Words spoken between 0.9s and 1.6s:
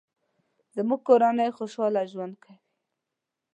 کورنۍ